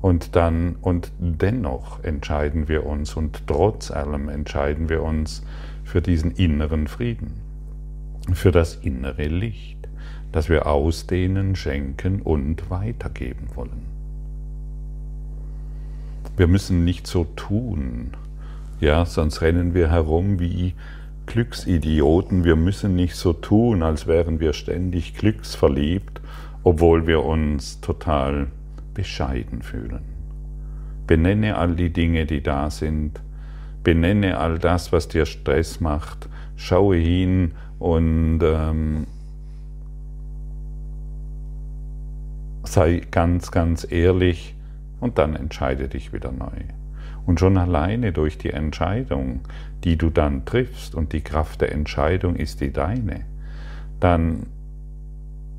Und 0.00 0.36
dann, 0.36 0.76
und 0.80 1.12
dennoch 1.18 2.02
entscheiden 2.02 2.68
wir 2.68 2.86
uns 2.86 3.14
und 3.14 3.46
trotz 3.46 3.90
allem 3.90 4.28
entscheiden 4.28 4.88
wir 4.88 5.02
uns 5.02 5.42
für 5.82 6.00
diesen 6.00 6.30
inneren 6.32 6.86
Frieden 6.86 7.44
für 8.32 8.52
das 8.52 8.76
innere 8.76 9.26
Licht, 9.26 9.88
das 10.32 10.48
wir 10.48 10.66
ausdehnen, 10.66 11.56
schenken 11.56 12.22
und 12.22 12.70
weitergeben 12.70 13.48
wollen. 13.54 13.84
Wir 16.36 16.46
müssen 16.46 16.84
nicht 16.84 17.06
so 17.06 17.24
tun, 17.36 18.12
ja, 18.84 19.06
sonst 19.06 19.40
rennen 19.40 19.72
wir 19.72 19.90
herum 19.90 20.38
wie 20.38 20.74
Glücksidioten. 21.26 22.44
Wir 22.44 22.54
müssen 22.54 22.94
nicht 22.94 23.16
so 23.16 23.32
tun, 23.32 23.82
als 23.82 24.06
wären 24.06 24.40
wir 24.40 24.52
ständig 24.52 25.14
glücksverliebt, 25.14 26.20
obwohl 26.62 27.06
wir 27.06 27.24
uns 27.24 27.80
total 27.80 28.48
bescheiden 28.92 29.62
fühlen. 29.62 30.02
Benenne 31.06 31.56
all 31.56 31.74
die 31.74 31.92
Dinge, 31.92 32.26
die 32.26 32.42
da 32.42 32.70
sind. 32.70 33.20
Benenne 33.82 34.38
all 34.38 34.58
das, 34.58 34.92
was 34.92 35.08
dir 35.08 35.24
Stress 35.24 35.80
macht. 35.80 36.28
Schaue 36.56 36.96
hin 36.96 37.52
und 37.78 38.40
ähm, 38.42 39.06
sei 42.64 43.00
ganz, 43.10 43.50
ganz 43.50 43.86
ehrlich 43.90 44.54
und 45.00 45.16
dann 45.16 45.36
entscheide 45.36 45.88
dich 45.88 46.12
wieder 46.12 46.32
neu. 46.32 46.50
Und 47.26 47.40
schon 47.40 47.56
alleine 47.56 48.12
durch 48.12 48.36
die 48.36 48.50
Entscheidung, 48.50 49.40
die 49.82 49.96
du 49.96 50.10
dann 50.10 50.44
triffst, 50.44 50.94
und 50.94 51.12
die 51.12 51.22
Kraft 51.22 51.60
der 51.60 51.72
Entscheidung 51.72 52.36
ist 52.36 52.60
die 52.60 52.72
deine, 52.72 53.20
dann 54.00 54.46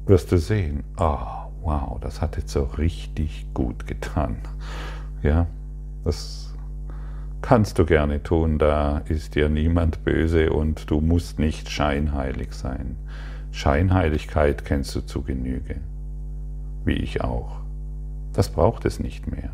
wirst 0.06 0.32
du 0.32 0.38
sehen, 0.38 0.84
oh, 0.98 1.18
wow, 1.62 2.00
das 2.00 2.22
hat 2.22 2.38
jetzt 2.38 2.52
so 2.52 2.64
richtig 2.64 3.48
gut 3.54 3.88
getan. 3.88 4.38
Ja, 5.24 5.48
das 6.04 6.54
kannst 7.42 7.80
du 7.80 7.86
gerne 7.86 8.22
tun, 8.22 8.60
da 8.60 9.00
ist 9.10 9.36
dir 9.36 9.50
niemand 9.50 10.04
böse 10.04 10.52
und 10.52 10.90
du 10.90 11.02
musst 11.02 11.40
nicht 11.40 11.70
scheinheilig 11.70 12.54
sein. 12.54 12.96
Scheinheiligkeit 13.52 14.66
kennst 14.66 14.96
du 14.96 15.02
zu 15.02 15.22
Genüge, 15.24 15.78
wie 16.84 16.94
ich 16.94 17.22
auch. 17.22 17.58
Das 18.34 18.50
braucht 18.50 18.86
es 18.86 19.00
nicht 19.00 19.28
mehr. 19.28 19.50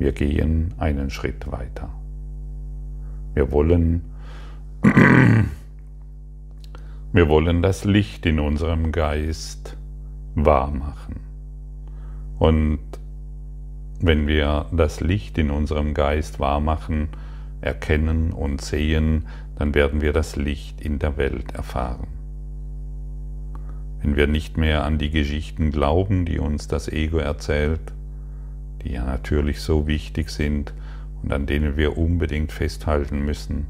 Wir 0.00 0.12
gehen 0.12 0.72
einen 0.78 1.10
Schritt 1.10 1.52
weiter. 1.52 1.90
Wir 3.34 3.52
wollen, 3.52 4.00
wir 7.12 7.28
wollen 7.28 7.60
das 7.60 7.84
Licht 7.84 8.24
in 8.24 8.40
unserem 8.40 8.92
Geist 8.92 9.76
wahr 10.34 10.70
machen. 10.70 11.20
Und 12.38 12.78
wenn 14.00 14.26
wir 14.26 14.64
das 14.72 15.02
Licht 15.02 15.36
in 15.36 15.50
unserem 15.50 15.92
Geist 15.92 16.40
wahrmachen, 16.40 17.08
erkennen 17.60 18.32
und 18.32 18.62
sehen, 18.62 19.26
dann 19.56 19.74
werden 19.74 20.00
wir 20.00 20.14
das 20.14 20.34
Licht 20.34 20.80
in 20.80 20.98
der 20.98 21.18
Welt 21.18 21.54
erfahren. 21.54 22.08
Wenn 24.00 24.16
wir 24.16 24.26
nicht 24.26 24.56
mehr 24.56 24.82
an 24.82 24.96
die 24.96 25.10
Geschichten 25.10 25.70
glauben, 25.70 26.24
die 26.24 26.38
uns 26.38 26.68
das 26.68 26.88
Ego 26.88 27.18
erzählt, 27.18 27.92
die 28.82 28.92
ja 28.92 29.04
natürlich 29.04 29.60
so 29.60 29.86
wichtig 29.86 30.30
sind 30.30 30.72
und 31.22 31.32
an 31.32 31.46
denen 31.46 31.76
wir 31.76 31.98
unbedingt 31.98 32.52
festhalten 32.52 33.24
müssen, 33.24 33.66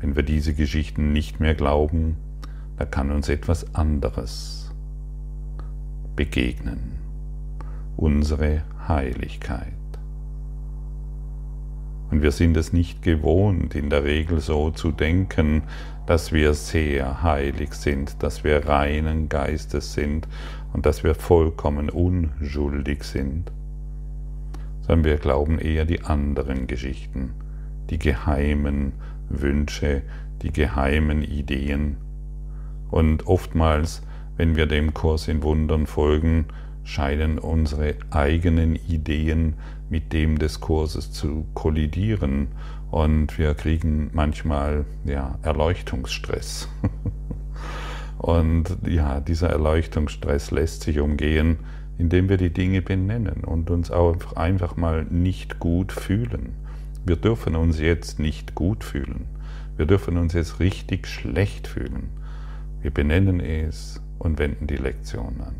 wenn 0.00 0.16
wir 0.16 0.22
diese 0.22 0.54
Geschichten 0.54 1.12
nicht 1.12 1.40
mehr 1.40 1.54
glauben, 1.54 2.16
da 2.76 2.84
kann 2.84 3.10
uns 3.10 3.28
etwas 3.28 3.74
anderes 3.74 4.72
begegnen. 6.16 6.98
Unsere 7.96 8.62
Heiligkeit. 8.88 9.72
Und 12.10 12.22
wir 12.22 12.32
sind 12.32 12.56
es 12.56 12.72
nicht 12.72 13.02
gewohnt, 13.02 13.74
in 13.74 13.90
der 13.90 14.04
Regel 14.04 14.40
so 14.40 14.70
zu 14.70 14.92
denken, 14.92 15.62
dass 16.06 16.32
wir 16.32 16.54
sehr 16.54 17.22
heilig 17.22 17.72
sind, 17.72 18.22
dass 18.22 18.44
wir 18.44 18.66
reinen 18.66 19.28
Geistes 19.28 19.94
sind 19.94 20.28
und 20.72 20.86
dass 20.86 21.02
wir 21.02 21.14
vollkommen 21.14 21.88
unschuldig 21.88 23.04
sind, 23.04 23.50
sondern 24.86 25.04
wir 25.04 25.16
glauben 25.16 25.58
eher 25.58 25.84
die 25.84 26.02
anderen 26.02 26.66
Geschichten, 26.66 27.32
die 27.90 27.98
geheimen 27.98 28.92
Wünsche, 29.28 30.02
die 30.42 30.52
geheimen 30.52 31.22
Ideen. 31.22 31.96
Und 32.90 33.26
oftmals, 33.26 34.02
wenn 34.36 34.56
wir 34.56 34.66
dem 34.66 34.92
Kurs 34.92 35.28
in 35.28 35.42
Wundern 35.42 35.86
folgen, 35.86 36.46
scheinen 36.84 37.38
unsere 37.38 37.94
eigenen 38.10 38.76
Ideen 38.76 39.54
mit 39.88 40.12
dem 40.12 40.38
des 40.38 40.60
Kurses 40.60 41.12
zu 41.12 41.46
kollidieren 41.54 42.48
und 42.90 43.38
wir 43.38 43.54
kriegen 43.54 44.10
manchmal 44.12 44.84
ja, 45.04 45.38
Erleuchtungsstress. 45.42 46.68
und 48.18 48.76
ja, 48.86 49.20
dieser 49.20 49.48
Erleuchtungsstress 49.48 50.50
lässt 50.50 50.82
sich 50.82 51.00
umgehen, 51.00 51.58
indem 51.98 52.28
wir 52.28 52.36
die 52.36 52.52
Dinge 52.52 52.82
benennen 52.82 53.44
und 53.44 53.70
uns 53.70 53.90
auch 53.90 54.36
einfach 54.36 54.76
mal 54.76 55.04
nicht 55.04 55.58
gut 55.58 55.92
fühlen. 55.92 56.54
Wir 57.06 57.16
dürfen 57.16 57.54
uns 57.54 57.78
jetzt 57.78 58.18
nicht 58.18 58.54
gut 58.54 58.82
fühlen. 58.82 59.26
Wir 59.76 59.86
dürfen 59.86 60.16
uns 60.16 60.32
jetzt 60.32 60.60
richtig 60.60 61.06
schlecht 61.06 61.66
fühlen. 61.66 62.08
Wir 62.80 62.90
benennen 62.90 63.40
es 63.40 64.00
und 64.18 64.38
wenden 64.38 64.66
die 64.66 64.76
Lektion 64.76 65.40
an. 65.40 65.54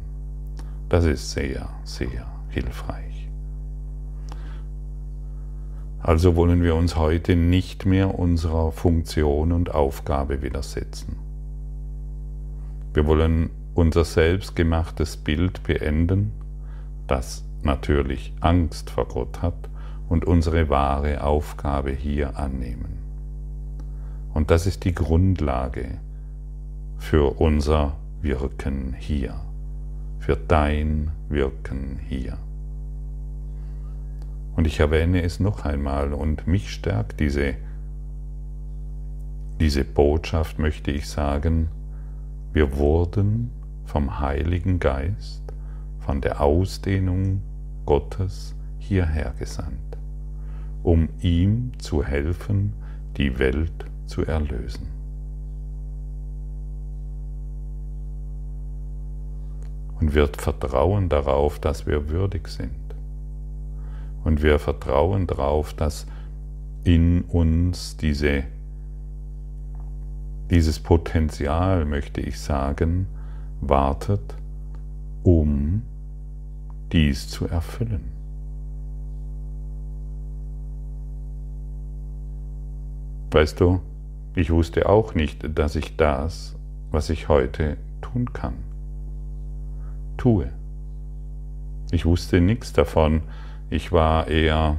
Das 0.89 1.05
ist 1.05 1.33
sehr, 1.33 1.69
sehr 1.85 2.27
hilfreich. 2.51 3.29
Also 6.01 6.37
wollen 6.37 6.63
wir 6.63 6.75
uns 6.75 6.97
heute 6.97 7.35
nicht 7.35 7.87
mehr 7.87 8.19
unserer 8.19 8.73
Funktion 8.73 9.53
und 9.53 9.75
Aufgabe 9.75 10.43
widersetzen. 10.43 11.17
Wir 12.93 13.07
wollen 13.07 13.51
unser 13.75 14.05
selbstgemachtes 14.05 15.17
Bild 15.17 15.63
beenden, 15.65 16.33
das 17.07 17.45
natürlich 17.63 18.33
Angst 18.41 18.91
vor 18.91 19.09
Gott 19.09 19.43
hat, 19.43 19.69
und 20.09 20.27
unsere 20.27 20.69
wahre 20.69 21.25
Aufgabe 21.25 21.91
hier 21.91 22.39
annehmen. 22.39 22.99
Und 24.35 24.51
das 24.51 24.67
ist 24.67 24.85
die 24.85 24.95
Grundlage 24.95 25.99
für 26.99 27.41
unser 27.41 27.97
Wirken 28.21 28.95
hier, 28.99 29.41
für 30.19 30.37
dein 30.37 31.11
Wirken 31.29 31.99
hier. 32.07 32.37
Und 34.57 34.67
ich 34.67 34.81
erwähne 34.81 35.23
es 35.23 35.41
noch 35.41 35.65
einmal 35.65 36.13
und 36.13 36.47
mich 36.47 36.71
stärkt 36.71 37.19
diese, 37.19 37.55
diese 39.59 39.85
Botschaft, 39.85 40.59
möchte 40.59 40.91
ich 40.91 41.09
sagen, 41.09 41.69
wir 42.53 42.77
wurden 42.77 43.51
vom 43.85 44.21
Heiligen 44.21 44.79
Geist, 44.81 45.43
von 46.01 46.21
der 46.21 46.41
Ausdehnung 46.41 47.43
Gottes 47.87 48.55
hierher 48.79 49.35
gesandt, 49.39 49.97
um 50.83 51.09
ihm 51.21 51.73
zu 51.79 52.05
helfen, 52.05 52.73
die 53.17 53.39
Welt 53.39 53.87
zu 54.07 54.25
erlösen. 54.25 54.89
Und 60.01 60.15
wir 60.15 60.29
vertrauen 60.29 61.09
darauf, 61.09 61.59
dass 61.59 61.87
wir 61.87 62.09
würdig 62.11 62.49
sind. 62.49 62.71
Und 64.25 64.43
wir 64.43 64.59
vertrauen 64.59 65.27
darauf, 65.27 65.73
dass 65.75 66.07
in 66.83 67.23
uns 67.23 67.97
diese, 67.97 68.45
dieses 70.51 70.79
Potenzial, 70.79 71.85
möchte 71.85 72.21
ich 72.21 72.39
sagen, 72.39 73.07
wartet, 73.69 74.35
um 75.23 75.83
dies 76.93 77.29
zu 77.29 77.47
erfüllen. 77.47 78.13
Weißt 83.31 83.59
du, 83.59 83.81
ich 84.37 84.51
wusste 84.51 84.89
auch 84.89 85.15
nicht, 85.15 85.59
dass 85.59 85.75
ich 85.75 85.97
das, 85.97 86.55
was 86.91 87.11
ich 87.11 87.29
heute 87.29 87.77
tun 88.01 88.33
kann, 88.33 88.55
tue. 90.17 90.51
Ich 91.91 92.07
wusste 92.07 92.41
nichts 92.41 92.73
davon. 92.73 93.23
Ich 93.71 93.91
war 93.93 94.29
eher 94.29 94.79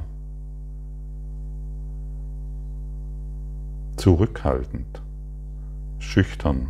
zurückhaltend, 3.96 5.02
schüchtern, 5.98 6.68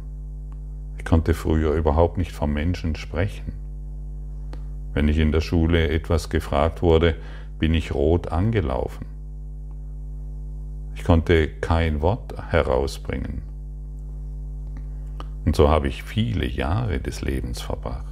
konnte 1.06 1.32
früher 1.32 1.72
überhaupt 1.72 2.18
nicht 2.18 2.32
vom 2.32 2.52
Menschen 2.52 2.96
sprechen. 2.96 3.52
Wenn 4.92 5.08
ich 5.08 5.18
in 5.18 5.32
der 5.32 5.40
Schule 5.40 5.88
etwas 5.88 6.28
gefragt 6.28 6.82
wurde, 6.82 7.14
bin 7.58 7.72
ich 7.72 7.94
rot 7.94 8.28
angelaufen. 8.28 9.06
Ich 10.94 11.04
konnte 11.04 11.48
kein 11.48 12.02
Wort 12.02 12.34
herausbringen. 12.50 13.42
Und 15.44 15.54
so 15.54 15.68
habe 15.68 15.86
ich 15.88 16.02
viele 16.02 16.46
Jahre 16.46 16.98
des 16.98 17.22
Lebens 17.22 17.60
verbracht, 17.60 18.04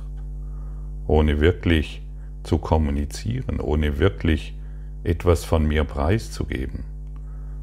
ohne 1.06 1.40
wirklich 1.40 2.02
zu 2.44 2.58
kommunizieren, 2.58 3.58
ohne 3.60 3.98
wirklich 3.98 4.54
etwas 5.02 5.44
von 5.44 5.66
mir 5.66 5.84
preiszugeben. 5.84 6.84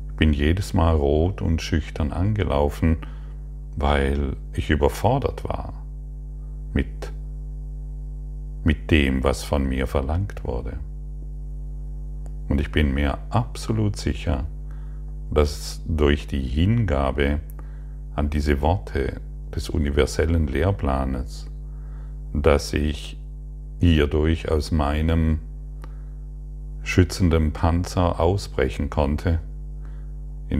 Ich 0.10 0.16
bin 0.18 0.34
jedes 0.34 0.74
Mal 0.74 0.96
rot 0.96 1.42
und 1.42 1.62
schüchtern 1.62 2.12
angelaufen, 2.12 2.98
weil 3.76 4.36
ich 4.54 4.70
überfordert 4.70 5.44
war 5.44 5.74
mit, 6.74 7.12
mit 8.64 8.92
dem, 8.92 9.24
was 9.24 9.44
von 9.44 9.68
mir 9.68 9.88
verlangt 9.88 10.44
wurde. 10.44 10.80
Und 12.50 12.60
ich 12.60 12.72
bin 12.72 12.94
mir 12.94 13.18
absolut 13.30 13.96
sicher, 13.96 14.46
dass 15.32 15.82
durch 15.88 16.28
die 16.28 16.42
Hingabe 16.42 17.40
an 18.16 18.30
diese 18.30 18.62
Worte 18.62 19.22
des 19.56 19.70
universellen 19.70 20.48
Lehrplanes, 20.48 21.48
dass 22.34 22.74
ich 22.74 23.18
hierdurch 23.80 24.50
aus 24.50 24.72
meinem 24.72 25.40
schützenden 26.84 27.54
Panzer 27.54 28.20
ausbrechen 28.20 28.90
konnte 28.90 29.40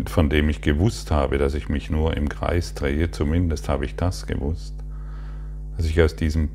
von 0.06 0.30
dem 0.30 0.50
ich 0.50 0.62
gewusst 0.62 1.12
habe, 1.12 1.38
dass 1.38 1.54
ich 1.54 1.70
mich 1.70 1.90
nur 1.90 2.16
im 2.16 2.30
Kreis 2.30 2.74
drehe, 2.74 3.12
zumindest 3.12 3.70
habe 3.70 3.86
ich 3.86 3.96
das 3.96 4.26
gewusst, 4.26 4.74
dass 5.76 5.86
ich 5.86 6.02
aus 6.02 6.16
diesem 6.16 6.50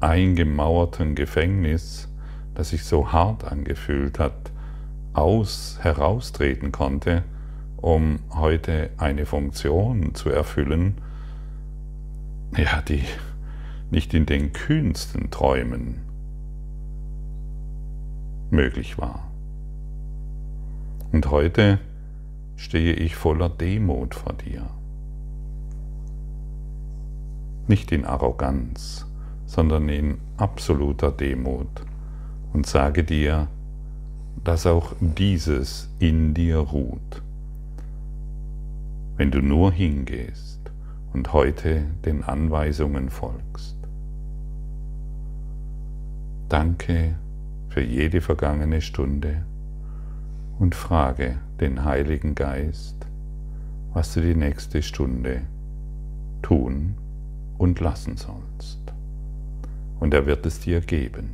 eingemauerten 0.00 1.14
Gefängnis, 1.14 2.08
das 2.54 2.70
sich 2.70 2.84
so 2.84 3.12
hart 3.12 3.44
angefühlt 3.44 4.18
hat, 4.18 4.52
aus 5.14 5.78
heraustreten 5.80 6.72
konnte, 6.72 7.22
um 7.76 8.20
heute 8.30 8.90
eine 8.98 9.26
Funktion 9.26 10.14
zu 10.14 10.30
erfüllen, 10.30 10.98
ja, 12.56 12.82
die 12.82 13.04
nicht 13.90 14.14
in 14.14 14.26
den 14.26 14.52
kühnsten 14.52 15.30
Träumen 15.30 16.00
möglich 18.50 18.98
war. 18.98 19.30
Und 21.12 21.30
heute 21.30 21.78
stehe 22.56 22.94
ich 22.94 23.16
voller 23.16 23.48
Demut 23.48 24.14
vor 24.14 24.32
dir. 24.32 24.68
Nicht 27.66 27.92
in 27.92 28.04
Arroganz, 28.04 29.06
sondern 29.46 29.88
in 29.88 30.18
absoluter 30.36 31.12
Demut 31.12 31.84
und 32.52 32.66
sage 32.66 33.04
dir, 33.04 33.48
dass 34.42 34.66
auch 34.66 34.92
dieses 35.00 35.88
in 35.98 36.34
dir 36.34 36.58
ruht, 36.58 37.22
wenn 39.16 39.30
du 39.30 39.40
nur 39.40 39.72
hingehst 39.72 40.60
und 41.12 41.32
heute 41.32 41.86
den 42.04 42.24
Anweisungen 42.24 43.10
folgst. 43.10 43.76
Danke 46.48 47.16
für 47.68 47.80
jede 47.80 48.20
vergangene 48.20 48.80
Stunde 48.80 49.44
und 50.58 50.74
frage 50.74 51.38
den 51.60 51.84
Heiligen 51.84 52.34
Geist, 52.34 53.06
was 53.92 54.14
du 54.14 54.20
die 54.20 54.34
nächste 54.34 54.82
Stunde 54.82 55.42
tun 56.42 56.94
und 57.58 57.80
lassen 57.80 58.16
sollst. 58.16 58.80
Und 60.00 60.14
er 60.14 60.26
wird 60.26 60.44
es 60.46 60.60
dir 60.60 60.80
geben. 60.80 61.30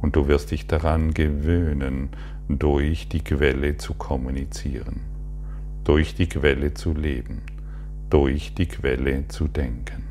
Und 0.00 0.16
du 0.16 0.28
wirst 0.28 0.50
dich 0.50 0.66
daran 0.66 1.14
gewöhnen, 1.14 2.10
durch 2.48 3.08
die 3.08 3.24
Quelle 3.24 3.78
zu 3.78 3.94
kommunizieren, 3.94 5.00
durch 5.84 6.14
die 6.14 6.28
Quelle 6.28 6.74
zu 6.74 6.92
leben, 6.92 7.40
durch 8.10 8.54
die 8.54 8.66
Quelle 8.66 9.28
zu 9.28 9.48
denken. 9.48 10.04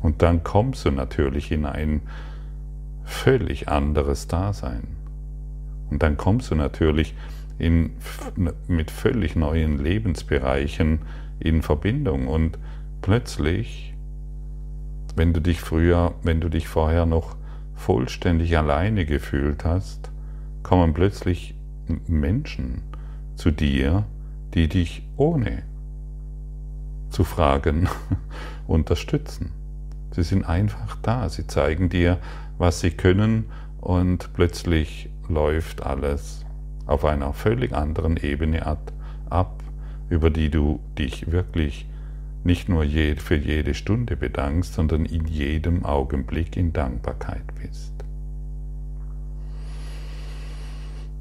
Und 0.00 0.22
dann 0.22 0.44
kommst 0.44 0.84
du 0.84 0.90
natürlich 0.92 1.50
in 1.50 1.66
ein 1.66 2.02
völlig 3.04 3.68
anderes 3.68 4.28
Dasein 4.28 5.01
und 5.92 6.02
dann 6.02 6.16
kommst 6.16 6.50
du 6.50 6.54
natürlich 6.54 7.14
in, 7.58 7.90
mit 8.66 8.90
völlig 8.90 9.36
neuen 9.36 9.78
Lebensbereichen 9.78 11.00
in 11.38 11.60
Verbindung 11.60 12.28
und 12.28 12.58
plötzlich, 13.02 13.92
wenn 15.14 15.34
du 15.34 15.40
dich 15.40 15.60
früher, 15.60 16.14
wenn 16.22 16.40
du 16.40 16.48
dich 16.48 16.66
vorher 16.66 17.04
noch 17.04 17.36
vollständig 17.74 18.56
alleine 18.56 19.04
gefühlt 19.04 19.66
hast, 19.66 20.10
kommen 20.62 20.94
plötzlich 20.94 21.54
Menschen 22.06 22.80
zu 23.36 23.50
dir, 23.50 24.06
die 24.54 24.68
dich 24.68 25.02
ohne 25.18 25.62
zu 27.10 27.24
fragen 27.24 27.86
unterstützen. 28.66 29.50
Sie 30.12 30.22
sind 30.22 30.44
einfach 30.44 30.96
da, 31.02 31.28
sie 31.28 31.46
zeigen 31.46 31.90
dir, 31.90 32.18
was 32.56 32.80
sie 32.80 32.92
können 32.92 33.44
und 33.82 34.32
plötzlich 34.32 35.10
läuft 35.28 35.82
alles 35.82 36.44
auf 36.86 37.04
einer 37.04 37.32
völlig 37.32 37.72
anderen 37.72 38.16
Ebene 38.16 38.66
ab, 39.30 39.62
über 40.08 40.30
die 40.30 40.50
du 40.50 40.80
dich 40.98 41.30
wirklich 41.30 41.86
nicht 42.44 42.68
nur 42.68 42.84
für 42.84 43.36
jede 43.36 43.74
Stunde 43.74 44.16
bedankst, 44.16 44.74
sondern 44.74 45.06
in 45.06 45.26
jedem 45.26 45.84
Augenblick 45.84 46.56
in 46.56 46.72
Dankbarkeit 46.72 47.54
bist. 47.60 47.92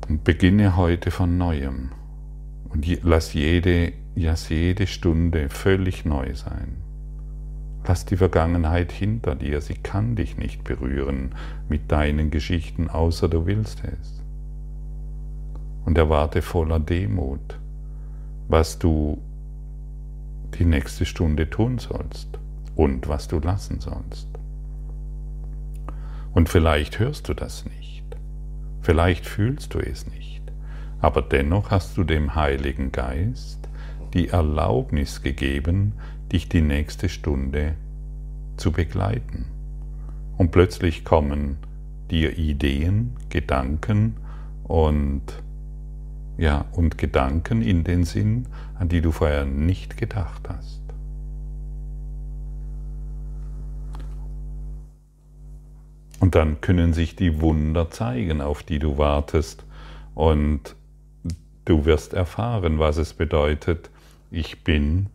Und 0.09 0.23
beginne 0.23 0.75
heute 0.75 1.11
von 1.11 1.37
neuem 1.37 1.91
und 2.69 2.85
lass 3.03 3.33
jede, 3.33 3.93
lass 4.15 4.49
jede 4.49 4.87
Stunde 4.87 5.49
völlig 5.49 6.05
neu 6.05 6.33
sein. 6.33 6.77
Lass 7.87 8.05
die 8.05 8.17
Vergangenheit 8.17 8.91
hinter 8.91 9.35
dir, 9.35 9.59
sie 9.61 9.73
kann 9.73 10.15
dich 10.15 10.37
nicht 10.37 10.63
berühren 10.63 11.35
mit 11.67 11.91
deinen 11.91 12.29
Geschichten, 12.29 12.89
außer 12.89 13.27
du 13.27 13.45
willst 13.45 13.83
es. 13.83 14.21
Und 15.85 15.97
erwarte 15.97 16.43
voller 16.43 16.79
Demut, 16.79 17.59
was 18.47 18.77
du 18.77 19.17
die 20.59 20.65
nächste 20.65 21.05
Stunde 21.05 21.49
tun 21.49 21.79
sollst 21.79 22.39
und 22.75 23.07
was 23.07 23.27
du 23.27 23.39
lassen 23.39 23.79
sollst. 23.79 24.27
Und 26.33 26.49
vielleicht 26.49 26.99
hörst 26.99 27.29
du 27.29 27.33
das 27.33 27.65
nicht, 27.65 28.05
vielleicht 28.81 29.25
fühlst 29.25 29.73
du 29.73 29.79
es 29.79 30.05
nicht, 30.07 30.43
aber 30.99 31.21
dennoch 31.21 31.71
hast 31.71 31.97
du 31.97 32.03
dem 32.03 32.35
Heiligen 32.35 32.91
Geist 32.91 33.67
die 34.13 34.29
Erlaubnis 34.29 35.21
gegeben, 35.23 35.93
dich 36.31 36.49
die 36.49 36.61
nächste 36.61 37.09
Stunde 37.09 37.75
zu 38.57 38.71
begleiten. 38.71 39.45
Und 40.37 40.51
plötzlich 40.51 41.03
kommen 41.03 41.57
dir 42.09 42.37
Ideen, 42.37 43.15
Gedanken 43.29 44.17
und 44.63 45.21
ja, 46.37 46.65
und 46.71 46.97
Gedanken 46.97 47.61
in 47.61 47.83
den 47.83 48.03
Sinn, 48.03 48.47
an 48.79 48.89
die 48.89 49.01
du 49.01 49.11
vorher 49.11 49.45
nicht 49.45 49.97
gedacht 49.97 50.49
hast. 50.49 50.81
Und 56.19 56.35
dann 56.35 56.61
können 56.61 56.93
sich 56.93 57.15
die 57.15 57.41
Wunder 57.41 57.89
zeigen, 57.89 58.41
auf 58.41 58.63
die 58.63 58.79
du 58.79 58.97
wartest, 58.97 59.65
und 60.13 60.75
du 61.65 61.85
wirst 61.85 62.13
erfahren, 62.13 62.79
was 62.79 62.97
es 62.97 63.13
bedeutet, 63.13 63.89
ich 64.29 64.63
bin 64.63 65.07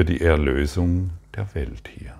für 0.00 0.06
die 0.06 0.22
Erlösung 0.22 1.10
der 1.36 1.54
Welt 1.54 1.90
hier. 1.94 2.19